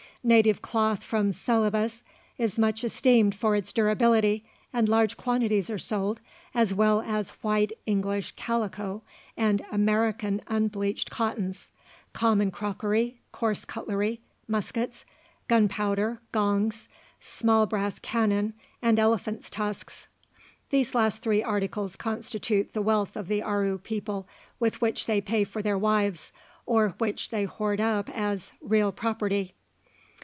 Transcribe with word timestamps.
Native 0.23 0.61
cloth 0.61 1.03
from 1.03 1.31
Celebes 1.31 2.03
is 2.37 2.59
much 2.59 2.83
esteemed 2.83 3.33
for 3.33 3.55
its 3.55 3.73
durability, 3.73 4.45
and 4.71 4.87
large 4.87 5.17
quantities 5.17 5.67
are 5.71 5.79
sold, 5.79 6.19
as 6.53 6.75
well 6.75 7.01
as 7.01 7.31
white 7.41 7.71
English 7.87 8.33
calico 8.33 9.01
and 9.35 9.65
American 9.71 10.39
unbleached 10.45 11.09
cottons, 11.09 11.71
common 12.13 12.51
crockery, 12.51 13.17
coarse 13.31 13.65
cutlery, 13.65 14.21
muskets, 14.47 15.05
gunpowder, 15.47 16.21
gongs, 16.31 16.87
small 17.19 17.65
brass 17.65 17.97
cannon, 17.97 18.53
and 18.79 18.99
elephants' 18.99 19.49
tusks. 19.49 20.07
These 20.69 20.91
three 20.91 20.99
last 21.43 21.45
articles 21.47 21.95
constitute 21.95 22.73
the 22.73 22.83
wealth 22.83 23.17
of 23.17 23.27
the 23.27 23.41
Aru 23.41 23.79
people, 23.79 24.27
with 24.59 24.81
which 24.81 25.07
they 25.07 25.19
pay 25.19 25.43
for 25.43 25.63
their 25.63 25.79
wives, 25.79 26.31
or 26.67 26.89
which 26.99 27.31
they 27.31 27.45
hoard 27.45 27.81
up 27.81 28.07
as 28.09 28.51
"real 28.61 28.91
property." 28.91 29.55